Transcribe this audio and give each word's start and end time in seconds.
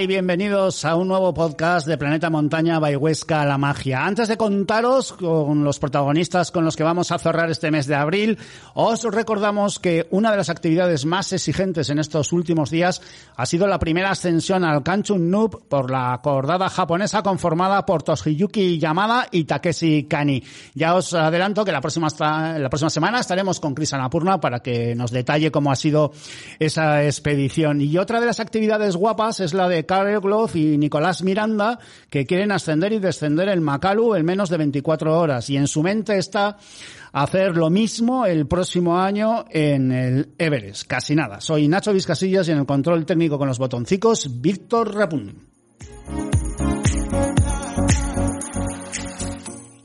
Y 0.00 0.06
bienvenidos 0.06 0.86
a 0.86 0.96
un 0.96 1.08
nuevo 1.08 1.34
podcast 1.34 1.86
de 1.86 1.98
Planeta 1.98 2.30
Montaña 2.30 2.78
by 2.78 2.96
Huesca 2.96 3.44
La 3.44 3.58
Magia. 3.58 4.06
Antes 4.06 4.28
de 4.28 4.38
contaros 4.38 5.12
con 5.12 5.62
los 5.62 5.78
protagonistas 5.78 6.50
con 6.50 6.64
los 6.64 6.74
que 6.74 6.82
vamos 6.82 7.12
a 7.12 7.18
cerrar 7.18 7.50
este 7.50 7.70
mes 7.70 7.86
de 7.86 7.96
abril, 7.96 8.38
os 8.72 9.04
recordamos 9.04 9.78
que 9.78 10.06
una 10.10 10.30
de 10.30 10.38
las 10.38 10.48
actividades 10.48 11.04
más 11.04 11.34
exigentes 11.34 11.90
en 11.90 11.98
estos 11.98 12.32
últimos 12.32 12.70
días 12.70 13.02
ha 13.36 13.44
sido 13.44 13.66
la 13.66 13.78
primera 13.78 14.12
ascensión 14.12 14.64
al 14.64 14.82
Kanchun 14.82 15.30
Noob 15.30 15.68
por 15.68 15.90
la 15.90 16.18
cordada 16.22 16.70
japonesa 16.70 17.22
conformada 17.22 17.84
por 17.84 18.02
Toshiyuki 18.02 18.78
Yamada 18.78 19.28
y 19.30 19.44
Takeshi 19.44 20.04
Kani. 20.04 20.42
Ya 20.72 20.94
os 20.94 21.12
adelanto 21.12 21.62
que 21.62 21.72
la 21.72 21.82
próxima, 21.82 22.08
la 22.58 22.70
próxima 22.70 22.88
semana 22.88 23.20
estaremos 23.20 23.60
con 23.60 23.74
Chris 23.74 23.92
Anapurna 23.92 24.40
para 24.40 24.60
que 24.60 24.94
nos 24.94 25.10
detalle 25.10 25.50
cómo 25.50 25.70
ha 25.70 25.76
sido 25.76 26.12
esa 26.58 27.04
expedición. 27.04 27.82
Y 27.82 27.98
otra 27.98 28.18
de 28.18 28.24
las 28.24 28.40
actividades 28.40 28.96
guapas 28.96 29.40
es 29.40 29.52
la 29.52 29.68
de 29.68 29.89
Karel 29.90 30.20
y 30.54 30.78
Nicolás 30.78 31.24
Miranda, 31.24 31.80
que 32.08 32.24
quieren 32.24 32.52
ascender 32.52 32.92
y 32.92 33.00
descender 33.00 33.48
el 33.48 33.60
Macalu 33.60 34.14
en 34.14 34.24
menos 34.24 34.48
de 34.48 34.56
24 34.56 35.18
horas. 35.18 35.50
Y 35.50 35.56
en 35.56 35.66
su 35.66 35.82
mente 35.82 36.16
está 36.16 36.58
hacer 37.12 37.56
lo 37.56 37.70
mismo 37.70 38.24
el 38.24 38.46
próximo 38.46 39.00
año 39.00 39.46
en 39.50 39.90
el 39.90 40.28
Everest. 40.38 40.86
Casi 40.86 41.16
nada. 41.16 41.40
Soy 41.40 41.66
Nacho 41.66 41.92
Vizcasillas 41.92 42.46
y 42.46 42.52
en 42.52 42.58
el 42.58 42.66
control 42.66 43.04
técnico 43.04 43.36
con 43.36 43.48
los 43.48 43.58
botoncicos, 43.58 44.40
Víctor 44.40 44.94
Rapun. 44.94 45.50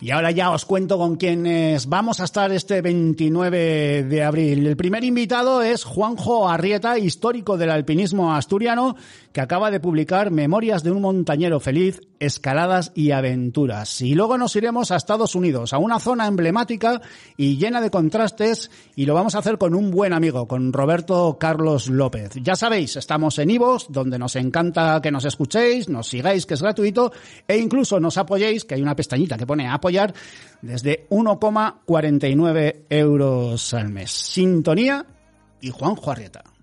Y 0.06 0.12
ahora 0.12 0.30
ya 0.30 0.52
os 0.52 0.66
cuento 0.66 1.00
con 1.00 1.16
quienes 1.16 1.90
vamos 1.90 2.20
a 2.20 2.26
estar 2.26 2.52
este 2.52 2.84
29 2.84 4.04
de 4.04 4.24
abril. 4.24 4.68
El 4.68 4.78
primer 4.78 5.04
invitado 5.04 5.64
es 5.64 5.84
Juanjo 5.84 6.48
Arrieta, 6.48 7.00
histórico 7.00 7.58
del 7.58 7.72
alpinismo 7.72 8.36
asturiano, 8.36 8.98
que 9.34 9.42
acaba 9.42 9.72
de 9.72 9.80
publicar 9.80 10.30
Memorias 10.30 10.84
de 10.84 10.92
un 10.92 11.02
montañero 11.02 11.60
feliz, 11.60 12.02
escaladas 12.20 12.92
y 12.96 13.12
aventuras. 13.12 14.02
Y 14.02 14.16
luego 14.16 14.38
nos 14.38 14.56
iremos 14.56 14.92
a 14.92 14.96
Estados 14.96 15.36
Unidos, 15.36 15.74
a 15.74 15.78
una 15.78 16.00
zona 16.00 16.28
emblemática 16.28 17.02
y 17.38 17.58
llena 17.58 17.82
de 17.82 17.90
contrastes, 17.90 18.72
y 18.96 19.06
lo 19.06 19.14
vamos 19.14 19.36
a 19.36 19.40
hacer 19.40 19.58
con 19.58 19.76
un 19.76 19.92
buen 19.92 20.14
amigo, 20.14 20.48
con 20.48 20.74
Roberto 20.74 21.38
Carlos 21.40 21.88
López. 21.88 22.32
Ya 22.42 22.56
sabéis, 22.56 22.96
estamos 22.96 23.38
en 23.40 23.50
Ivos, 23.50 23.88
donde 23.90 24.18
nos 24.18 24.36
encanta 24.36 25.02
que 25.02 25.12
nos 25.12 25.26
escuchéis, 25.26 25.90
nos 25.90 26.08
sigáis, 26.08 26.46
que 26.46 26.54
es 26.54 26.62
gratuito, 26.62 27.12
e 27.48 27.58
incluso 27.58 28.00
nos 28.00 28.18
apoyéis, 28.18 28.66
que 28.66 28.76
hay 28.76 28.82
una 28.82 28.96
pestañita 28.96 29.38
que 29.38 29.46
pone 29.46 29.68
apoyar 29.68 30.14
desde 30.62 31.08
1,49 31.10 32.86
euros 32.90 33.74
al 33.74 33.90
mes. 33.90 34.12
Sintonía 34.12 35.06
y 35.62 35.70
Juan 35.70 35.96
Juarrieta. 35.96 36.55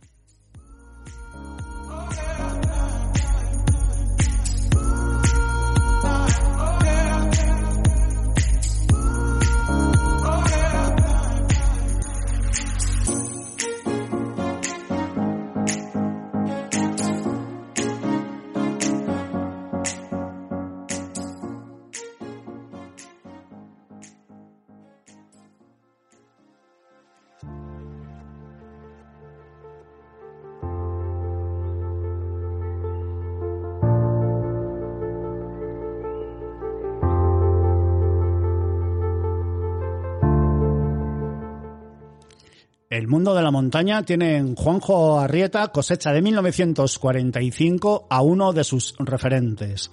El 42.92 43.08
mundo 43.08 43.34
de 43.34 43.40
la 43.40 43.50
montaña 43.50 44.02
tiene 44.02 44.36
en 44.36 44.54
Juanjo 44.54 45.18
Arrieta 45.18 45.68
cosecha 45.68 46.12
de 46.12 46.20
1945 46.20 48.06
a 48.10 48.20
uno 48.20 48.52
de 48.52 48.64
sus 48.64 48.94
referentes. 48.98 49.90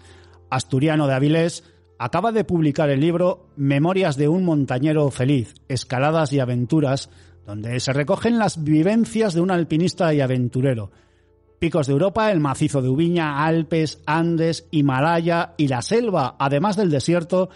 Asturiano 0.49 1.07
de 1.07 1.13
Avilés 1.13 1.63
acaba 1.97 2.33
de 2.33 2.43
publicar 2.43 2.89
el 2.89 2.99
libro 2.99 3.51
Memorias 3.55 4.17
de 4.17 4.27
un 4.27 4.43
montañero 4.43 5.09
feliz, 5.11 5.53
escaladas 5.69 6.33
y 6.33 6.41
aventuras, 6.41 7.09
donde 7.45 7.79
se 7.79 7.93
recogen 7.93 8.37
las 8.37 8.65
vivencias 8.65 9.33
de 9.33 9.39
un 9.39 9.51
alpinista 9.51 10.13
y 10.13 10.19
aventurero. 10.19 10.91
Picos 11.57 11.87
de 11.87 11.93
Europa, 11.93 12.29
el 12.33 12.41
macizo 12.41 12.81
de 12.81 12.89
Ubiña, 12.89 13.45
Alpes, 13.45 14.03
Andes, 14.07 14.67
Himalaya 14.71 15.53
y 15.55 15.69
la 15.69 15.81
selva, 15.81 16.35
además 16.37 16.75
del 16.75 16.91
desierto, 16.91 17.49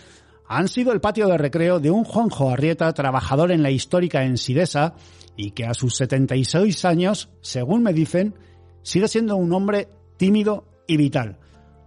han 0.58 0.68
sido 0.68 0.94
el 0.94 1.02
patio 1.02 1.28
de 1.28 1.38
recreo 1.38 1.80
de 1.80 1.90
un 1.90 2.04
Juanjo 2.04 2.50
Arrieta, 2.50 2.94
trabajador 2.94 3.52
en 3.52 3.64
la 3.64 3.72
histórica 3.72 4.24
Ensidesa, 4.24 4.94
y 5.36 5.52
que 5.52 5.66
a 5.66 5.74
sus 5.74 5.96
76 5.96 6.86
años, 6.86 7.32
según 7.42 7.82
me 7.82 7.92
dicen, 7.92 8.36
sigue 8.84 9.08
siendo 9.08 9.36
un 9.36 9.52
hombre 9.52 9.88
tímido 10.18 10.66
y 10.88 10.98
vital. 10.98 11.38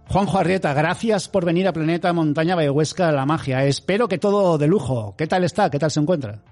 Juanjo 0.09 0.37
Arrieta, 0.37 0.73
gracias 0.73 1.29
por 1.29 1.45
venir 1.45 1.67
a 1.67 1.73
Planeta 1.73 2.11
Montaña 2.11 2.55
Huesca 2.55 3.11
La 3.11 3.25
Magia. 3.25 3.63
Espero 3.65 4.07
que 4.07 4.17
todo 4.17 4.57
de 4.57 4.67
lujo. 4.67 5.15
¿Qué 5.17 5.27
tal 5.27 5.43
está? 5.43 5.69
¿Qué 5.69 5.79
tal 5.79 5.91
se 5.91 5.99
encuentra? 5.99 6.43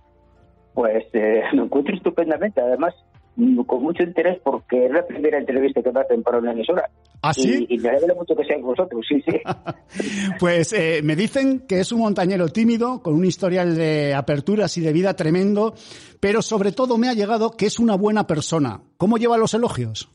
Pues 0.74 1.06
eh, 1.14 1.42
me 1.54 1.64
encuentro 1.64 1.96
estupendamente. 1.96 2.62
Además, 2.62 2.94
con 3.68 3.84
mucho 3.84 4.04
interés 4.04 4.40
porque 4.44 4.86
es 4.86 4.92
la 4.92 5.06
primera 5.06 5.38
entrevista 5.38 5.82
que 5.82 5.92
me 5.92 6.00
hacen 6.00 6.24
para 6.24 6.38
una 6.38 6.52
emisora. 6.52 6.90
¿Ah, 7.22 7.34
sí? 7.34 7.66
Y, 7.70 7.78
me 7.80 7.90
alegra 7.90 8.14
mucho 8.14 8.36
que 8.36 8.46
sean 8.46 8.62
vosotros, 8.62 9.04
sí, 9.08 9.22
sí. 9.22 9.42
pues 10.40 10.74
eh, 10.74 11.02
me 11.04 11.16
dicen 11.16 11.66
que 11.68 11.80
es 11.80 11.92
un 11.92 12.00
montañero 12.00 12.48
tímido, 12.50 13.02
con 13.02 13.16
un 13.16 13.26
historial 13.26 13.76
de 13.76 14.14
aperturas 14.14 14.78
y 14.78 14.82
de 14.82 14.94
vida 14.94 15.16
tremendo, 15.16 15.74
pero 16.20 16.42
sobre 16.42 16.72
todo 16.72 16.98
me 16.98 17.10
ha 17.10 17.14
llegado 17.14 17.52
que 17.52 17.66
es 17.66 17.80
una 17.80 17.96
buena 17.96 18.28
persona. 18.28 18.82
¿Cómo 18.98 19.18
lleva 19.18 19.38
los 19.38 19.54
elogios? 19.54 20.10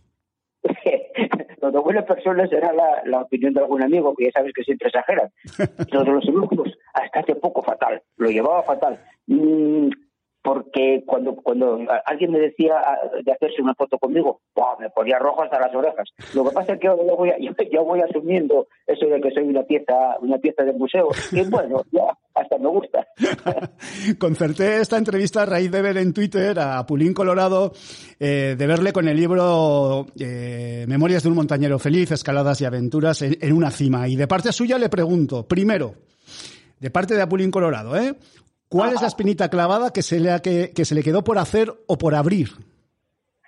Lo 1.61 1.71
de 1.71 1.79
buena 1.79 2.03
persona 2.05 2.47
será 2.49 2.73
la, 3.05 3.21
opinión 3.21 3.53
de 3.53 3.61
algún 3.61 3.83
amigo, 3.83 4.15
que 4.17 4.25
ya 4.25 4.31
sabes 4.33 4.53
que 4.55 4.63
siempre 4.63 4.89
exageran. 4.89 5.31
Lo 5.93 6.05
de 6.05 6.11
los 6.11 6.27
elogios, 6.27 6.79
hasta 6.95 7.21
hace 7.21 7.35
poco 7.35 7.63
fatal. 7.63 8.03
Lo 8.17 8.31
llevaba 8.31 8.63
fatal. 8.63 8.99
Mm, 9.27 9.91
porque 10.43 11.03
cuando 11.07 11.35
cuando 11.37 11.79
alguien 12.07 12.33
me 12.33 12.39
decía 12.39 12.75
ah, 12.79 12.99
de 13.23 13.33
hacerse 13.33 13.63
una 13.63 13.75
foto 13.75 13.99
conmigo, 13.99 14.41
me 14.79 14.89
ponía 14.91 15.19
rojo 15.19 15.43
hasta 15.43 15.61
las 15.61 15.75
orejas. 15.75 16.09
Lo 16.35 16.45
que 16.45 16.51
pasa 16.51 16.73
es 16.75 16.81
que 16.81 16.87
yo 16.87 16.97
voy, 16.97 17.31
yo, 17.73 17.85
voy 17.85 18.01
asumiendo 18.01 18.69
eso 18.87 19.07
de 19.07 19.21
que 19.21 19.31
soy 19.33 19.45
una 19.45 19.63
pieza 19.63 20.17
una 20.21 20.39
pieza 20.39 20.63
de 20.65 20.73
museo, 20.73 21.09
y 21.33 21.43
bueno, 21.49 21.83
ya 21.93 22.17
hasta 22.35 22.59
me 22.59 22.69
gusta. 22.69 23.07
Concerté 24.19 24.81
esta 24.81 24.97
entrevista 24.97 25.43
a 25.43 25.47
raíz 25.47 25.71
de 25.71 25.83
ver 25.83 25.99
en 25.99 26.13
Twitter 26.13 26.59
a 26.59 26.85
Pulín 26.87 27.13
Colorado, 27.13 27.73
eh, 28.19 28.55
de 28.57 28.67
verle 28.67 28.93
con 28.93 29.09
el 29.09 29.17
libro 29.17 30.07
eh, 30.19 30.85
Memorias 30.89 31.23
de 31.23 31.29
un 31.29 31.35
montañero 31.37 31.79
feliz, 31.79 32.13
escaladas 32.13 32.61
y 32.61 32.65
aventuras 32.65 33.23
en, 33.23 33.53
una 33.53 33.71
cima. 33.71 34.09
Y 34.09 34.17
de 34.17 34.27
parte 34.27 34.53
suya 34.53 34.79
le 34.79 34.89
pregunto, 34.89 35.47
primero, 35.47 35.95
de 36.79 36.91
parte 36.91 37.15
de 37.15 37.23
Apulín 37.23 37.51
Colorado, 37.51 37.97
¿eh? 37.97 38.15
¿Cuál 38.71 38.95
es 38.95 39.03
la 39.03 39.09
espinita 39.09 39.51
clavada 39.51 39.93
que 39.93 40.01
se 40.01 40.21
le, 40.21 40.31
que, 40.41 40.71
que 40.71 40.85
se 40.85 40.95
le 40.95 41.03
quedó 41.03 41.25
por 41.25 41.39
hacer 41.39 41.73
o 41.89 41.99
por 41.99 42.15
abrir? 42.15 42.51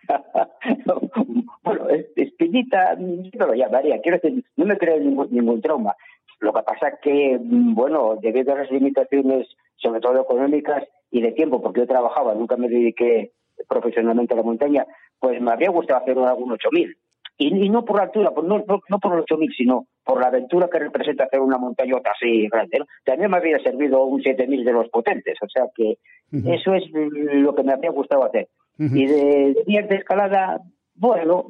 bueno, 1.63 1.87
espinita, 2.17 2.97
no 2.97 3.47
lo 3.47 3.55
llamaría, 3.55 4.01
quiero 4.01 4.19
decir, 4.19 4.45
no 4.57 4.65
me 4.65 4.77
creo 4.77 4.99
ningún, 4.99 5.29
ningún 5.31 5.63
trauma. 5.63 5.95
Lo 6.41 6.53
que 6.53 6.63
pasa 6.63 6.89
es 6.89 6.95
que, 7.01 7.39
bueno, 7.41 8.17
debido 8.21 8.53
a 8.53 8.59
las 8.59 8.71
limitaciones, 8.73 9.47
sobre 9.77 10.01
todo 10.01 10.21
económicas 10.21 10.83
y 11.13 11.23
de 11.23 11.31
tiempo, 11.31 11.63
porque 11.63 11.83
yo 11.83 11.87
trabajaba, 11.87 12.35
nunca 12.35 12.57
me 12.57 12.69
dediqué 12.69 13.31
profesionalmente 13.69 14.35
a 14.35 14.39
la 14.39 14.43
montaña, 14.43 14.85
pues 15.21 15.41
me 15.41 15.53
habría 15.53 15.71
gustado 15.71 16.01
hacer 16.01 16.19
algún 16.19 16.51
8000. 16.51 16.97
Y, 17.39 17.65
y 17.65 17.69
no 17.71 17.85
por 17.85 17.97
la 17.97 18.05
altura, 18.05 18.31
pues 18.31 18.47
no, 18.47 18.65
no, 18.67 18.99
por 18.99 19.17
los 19.17 19.25
8.000, 19.27 19.55
sino 19.57 19.87
por 20.05 20.21
la 20.21 20.29
aventura 20.29 20.69
que 20.71 20.79
representa 20.79 21.25
hacer 21.25 21.41
una 21.41 21.59
montañota 21.59 22.11
así 22.11 22.49
grande. 22.49 22.81
También 23.05 23.31
me 23.31 23.39
habría 23.39 23.59
servido 23.61 24.05
un 24.05 24.23
7.000 24.23 24.65
de 24.65 24.73
los 24.73 24.89
potentes, 24.91 25.39
o 25.43 25.49
sea 25.49 25.65
que 25.75 25.99
eso 26.31 26.75
es 26.75 26.85
lo 26.91 27.55
que 27.55 27.63
me 27.63 27.73
habría 27.73 27.91
gustado 27.91 28.25
hacer. 28.25 28.49
Y 28.79 29.07
de, 29.07 29.55
de 29.67 29.83
de 29.83 29.97
escalada, 29.97 30.61
bueno, 30.95 31.47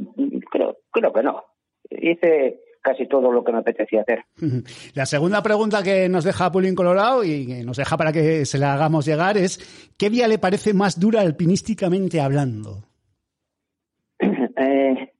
creo, 0.50 0.76
creo 0.90 1.12
que 1.12 1.23
no. 1.23 1.44
Hice 1.90 2.61
casi 2.82 3.06
todo 3.06 3.31
lo 3.31 3.44
que 3.44 3.52
me 3.52 3.58
apetecía 3.58 4.02
hacer. 4.02 4.25
La 4.94 5.06
segunda 5.06 5.43
pregunta 5.43 5.82
que 5.82 6.08
nos 6.08 6.25
deja 6.25 6.50
Pulín 6.50 6.75
Colorado 6.75 7.25
y 7.25 7.46
que 7.46 7.64
nos 7.64 7.76
deja 7.76 7.96
para 7.96 8.12
que 8.12 8.44
se 8.44 8.58
la 8.58 8.75
hagamos 8.75 9.06
llegar 9.06 9.38
es 9.38 9.93
¿qué 9.96 10.11
vía 10.11 10.29
le 10.29 10.38
parece 10.38 10.75
más 10.75 10.99
dura 10.99 11.20
alpinísticamente 11.20 12.20
hablando? 12.20 12.84
eh, 14.19 15.12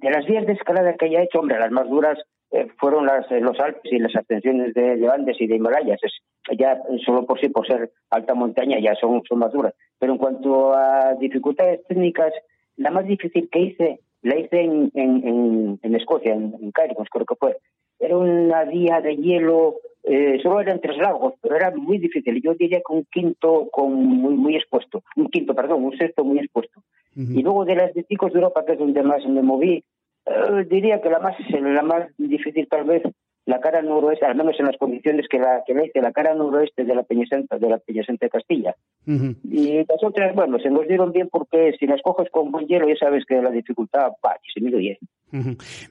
de 0.00 0.10
las 0.10 0.26
vías 0.26 0.46
de 0.46 0.52
escalada 0.52 0.94
que 0.94 1.06
haya 1.06 1.22
hecho, 1.22 1.40
hombre, 1.40 1.58
las 1.58 1.70
más 1.70 1.88
duras 1.88 2.18
eh, 2.50 2.68
fueron 2.78 3.06
las, 3.06 3.30
eh, 3.30 3.40
los 3.40 3.58
Alpes 3.60 3.92
y 3.92 3.98
las 3.98 4.14
ascensiones 4.14 4.72
de, 4.74 4.96
de, 4.96 5.08
Andes 5.08 5.40
y 5.40 5.46
de 5.46 5.56
Himalayas. 5.56 5.98
Es, 6.02 6.12
ya 6.58 6.80
solo 7.04 7.26
por 7.26 7.40
sí, 7.40 7.48
por 7.48 7.66
ser 7.66 7.90
alta 8.10 8.34
montaña, 8.34 8.78
ya 8.80 8.94
son, 8.94 9.22
son 9.28 9.38
más 9.40 9.52
duras. 9.52 9.74
Pero 9.98 10.12
en 10.12 10.18
cuanto 10.18 10.72
a 10.72 11.14
dificultades 11.14 11.84
técnicas, 11.86 12.32
la 12.76 12.90
más 12.90 13.06
difícil 13.06 13.48
que 13.50 13.60
hice, 13.60 14.00
la 14.22 14.38
hice 14.38 14.60
en, 14.62 14.90
en, 14.94 15.94
Escocia, 15.94 16.32
en, 16.32 16.54
en 16.60 16.70
creo 16.72 17.26
que 17.26 17.36
fue. 17.38 17.56
Era 17.98 18.16
una 18.16 18.64
vía 18.64 19.00
de 19.00 19.16
hielo, 19.16 19.76
eh, 20.04 20.38
solo 20.42 20.60
eran 20.60 20.80
tres 20.80 20.96
lagos, 20.96 21.34
pero 21.42 21.56
era 21.56 21.70
muy 21.72 21.98
difícil. 21.98 22.40
Yo 22.42 22.54
diría 22.54 22.78
que 22.78 22.92
un 22.92 23.04
quinto 23.10 23.68
con 23.70 23.92
muy, 23.94 24.34
muy 24.34 24.56
expuesto, 24.56 25.02
un 25.16 25.28
quinto, 25.28 25.54
perdón, 25.54 25.84
un 25.84 25.96
sexto 25.98 26.24
muy 26.24 26.38
expuesto. 26.38 26.82
Y 27.18 27.42
luego 27.42 27.64
de 27.64 27.74
las 27.74 27.92
de 27.94 28.04
picos 28.04 28.32
de 28.32 28.38
Europa, 28.38 28.64
que 28.64 28.74
es 28.74 28.78
donde 28.78 29.02
más 29.02 29.26
me 29.26 29.42
moví, 29.42 29.82
eh, 30.24 30.64
diría 30.70 31.00
que 31.00 31.10
la 31.10 31.18
más, 31.18 31.34
la 31.50 31.82
más 31.82 32.06
difícil 32.16 32.68
tal 32.68 32.84
vez 32.84 33.02
la 33.44 33.60
cara 33.60 33.82
noroeste, 33.82 34.26
al 34.26 34.36
menos 34.36 34.60
en 34.60 34.66
las 34.66 34.76
condiciones 34.76 35.26
que 35.26 35.38
la 35.38 35.62
que 35.66 35.74
dice 35.74 36.02
la 36.02 36.12
cara 36.12 36.34
noroeste 36.34 36.84
de 36.84 36.94
la 36.94 37.02
Peñasanta, 37.02 37.58
de 37.58 37.70
la 37.70 37.78
Peñasanta 37.78 38.26
de 38.26 38.30
Castilla. 38.30 38.76
Y 39.06 39.78
las 39.78 40.04
otras, 40.04 40.34
bueno, 40.34 40.58
se 40.58 40.68
nos 40.70 40.86
dieron 40.86 41.12
bien 41.12 41.28
porque 41.32 41.72
si 41.80 41.86
las 41.86 42.02
coges 42.02 42.28
con 42.30 42.52
buen 42.52 42.66
hielo 42.66 42.86
ya 42.86 42.96
sabes 42.96 43.24
que 43.24 43.40
la 43.40 43.50
dificultad, 43.50 44.12
va, 44.24 44.36
se 44.54 44.60
dio 44.60 44.76
bien. 44.76 44.98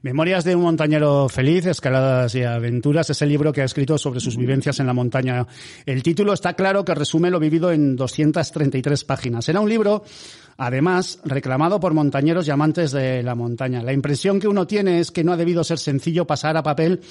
Memorias 0.01 0.44
de 0.44 0.56
un 0.56 0.63
montañero 0.63 1.30
feliz, 1.30 1.66
escaladas 1.68 2.34
y 2.36 2.44
aventuras, 2.44 3.10
es 3.10 3.22
el 3.22 3.30
libro 3.30 3.54
que 3.54 3.62
ha 3.62 3.66
escrito 3.66 3.98
sobre 3.98 4.19
sus 4.19 4.36
vivencias 4.36 4.80
en 4.80 4.88
la 4.88 4.94
montaña. 4.94 5.45
El 5.86 6.01
título 6.01 6.34
está 6.34 6.54
claro 6.54 6.84
que 6.84 6.95
resume 6.95 7.30
lo 7.30 7.39
vivido 7.39 7.72
en 7.72 7.95
233 7.95 9.04
páginas. 9.04 9.48
Era 9.48 9.60
un 9.60 9.69
libro, 9.69 10.04
además, 10.57 11.22
reclamado 11.24 11.80
por 11.80 11.94
montañeros 11.94 12.48
y 12.48 12.51
amantes 12.51 12.92
de 12.92 13.22
la 13.22 13.36
montaña. 13.36 13.84
La 13.84 13.94
impresión 13.94 14.39
que 14.39 14.48
uno 14.48 14.66
tiene 14.66 15.00
es 15.00 15.12
que 15.12 15.24
no 15.24 15.34
ha 15.34 15.38
debido 15.38 15.63
ser 15.63 15.78
sencillo 15.78 16.25
pasar 16.25 16.57
a 16.57 16.63
papel 16.63 17.01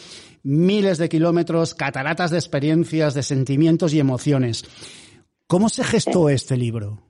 miles 0.43 0.99
de 0.99 1.09
kilómetros, 1.09 1.75
cataratas 1.75 2.31
de 2.31 2.39
experiencias, 2.39 3.15
de 3.15 3.23
sentimientos 3.23 3.95
y 3.95 4.01
emociones. 4.01 4.65
¿Cómo 5.47 5.69
se 5.69 5.85
gestó 5.85 6.29
este 6.29 6.57
libro? 6.57 7.03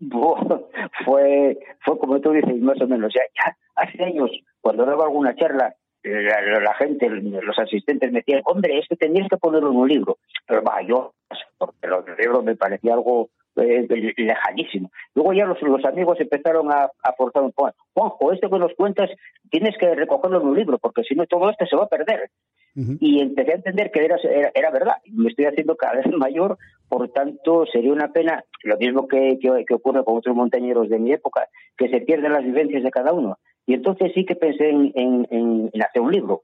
fue, 1.04 1.58
fue 1.80 1.98
como 1.98 2.20
tú 2.20 2.32
dices, 2.32 2.56
más 2.60 2.80
o 2.80 2.86
menos. 2.86 3.12
Ya, 3.14 3.56
hace 3.76 4.02
años, 4.02 4.30
cuando 4.60 4.84
daba 4.84 5.04
alguna 5.04 5.34
charla, 5.34 5.74
la, 6.04 6.74
gente, 6.74 7.08
los 7.08 7.58
asistentes 7.58 8.10
me 8.12 8.20
decían, 8.20 8.42
hombre, 8.44 8.78
es 8.78 8.88
que 8.88 8.96
tendrías 8.96 9.28
que 9.28 9.36
ponerlo 9.36 9.70
en 9.70 9.76
un 9.76 9.88
libro. 9.88 10.18
Pero 10.46 10.62
va, 10.62 10.82
yo, 10.82 11.14
porque 11.58 11.86
los 11.86 12.04
libros 12.18 12.44
me 12.44 12.56
parecía 12.56 12.94
algo 12.94 13.28
eh, 13.56 13.86
lejanísimo. 14.16 14.90
Luego 15.14 15.32
ya 15.32 15.46
los, 15.46 15.60
los 15.62 15.84
amigos 15.84 16.18
empezaron 16.20 16.72
a, 16.72 16.90
a 17.02 17.12
forzar 17.16 17.42
un 17.42 17.52
poco. 17.52 17.72
Juanjo, 17.94 18.32
esto 18.32 18.50
que 18.50 18.58
nos 18.58 18.74
cuentas 18.74 19.10
tienes 19.50 19.76
que 19.78 19.94
recogerlo 19.94 20.40
en 20.40 20.48
un 20.48 20.56
libro, 20.56 20.78
porque 20.78 21.02
si 21.02 21.14
no 21.14 21.26
todo 21.26 21.50
esto 21.50 21.66
se 21.66 21.76
va 21.76 21.84
a 21.84 21.88
perder. 21.88 22.30
Y 22.74 23.20
empecé 23.20 23.52
a 23.52 23.56
entender 23.56 23.90
que 23.90 24.02
era, 24.02 24.16
era, 24.54 24.70
verdad. 24.70 24.94
Me 25.12 25.28
estoy 25.28 25.44
haciendo 25.44 25.76
cada 25.76 25.96
vez 25.96 26.06
mayor, 26.16 26.56
por 26.92 27.08
tanto, 27.08 27.64
sería 27.72 27.90
una 27.90 28.12
pena, 28.12 28.44
lo 28.64 28.76
mismo 28.76 29.08
que, 29.08 29.38
que, 29.40 29.74
ocurre 29.74 30.04
con 30.04 30.18
otros 30.18 30.36
montañeros 30.36 30.90
de 30.90 30.98
mi 30.98 31.10
época, 31.10 31.48
que 31.74 31.88
se 31.88 32.02
pierden 32.02 32.34
las 32.34 32.44
vivencias 32.44 32.82
de 32.82 32.90
cada 32.90 33.14
uno. 33.14 33.38
Y 33.64 33.72
entonces 33.72 34.12
sí 34.14 34.26
que 34.26 34.36
pensé 34.36 34.68
en, 34.68 34.92
en, 34.94 35.70
hacer 35.82 36.02
un 36.02 36.12
libro. 36.12 36.42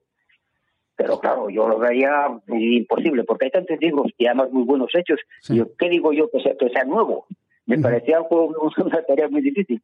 Pero 0.97 1.21
claro, 1.21 1.51
yo 1.51 1.69
lo 1.69 1.79
veía 1.79 2.29
imposible, 2.49 3.25
porque 3.25 3.45
hay 3.45 3.51
tantos 3.51 3.77
libros 3.79 4.07
y 4.17 4.25
además 4.25 4.51
muy 4.51 4.63
buenos 4.63 4.91
hechos. 4.95 5.21
¿Qué 5.79 5.91
digo 5.91 6.15
yo 6.15 6.31
que 6.31 6.41
sea, 6.41 6.57
que 6.59 6.71
sea 6.71 6.85
nuevo? 6.85 7.27
Me 7.67 7.77
parecía 7.77 8.17
algo, 8.17 8.47
una 8.79 9.03
tarea 9.03 9.29
muy 9.29 9.43
difícil. 9.43 9.83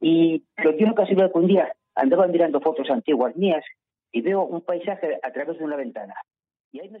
Y 0.00 0.44
lo 0.62 0.74
dio 0.74 0.94
casi 0.94 1.16
que 1.16 1.28
un 1.34 1.48
día 1.48 1.72
andaba 1.96 2.28
mirando 2.28 2.60
fotos 2.60 2.88
antiguas 2.88 3.34
mías 3.34 3.64
y 4.12 4.20
veo 4.20 4.44
un 4.44 4.60
paisaje 4.60 5.18
a 5.20 5.32
través 5.32 5.58
de 5.58 5.64
una 5.64 5.74
ventana. 5.74 6.14
Y 6.70 6.78
ahí 6.78 6.88
me 6.88 7.00